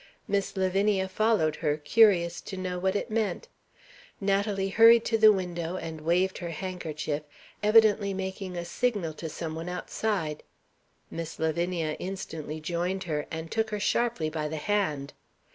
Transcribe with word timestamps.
Miss 0.27 0.57
Lavinia 0.57 1.07
followed 1.07 1.57
her, 1.57 1.77
curious 1.77 2.41
to 2.41 2.57
know 2.57 2.79
what 2.79 2.95
it 2.95 3.11
meant. 3.11 3.47
Natalie 4.19 4.69
hurried 4.69 5.05
to 5.05 5.17
the 5.19 5.31
window, 5.31 5.77
and 5.77 6.01
waved 6.01 6.39
her 6.39 6.49
handkerchief 6.49 7.21
evidently 7.61 8.11
making 8.11 8.57
a 8.57 8.65
signal 8.65 9.13
to 9.13 9.29
some 9.29 9.53
one 9.53 9.69
outside. 9.69 10.41
Miss 11.11 11.37
Lavinia 11.37 11.97
instantly 11.99 12.59
joined 12.59 13.03
her, 13.03 13.27
and 13.29 13.51
took 13.51 13.69
her 13.69 13.79
sharply 13.79 14.27
by 14.27 14.47
the 14.47 14.57
hand. 14.57 15.13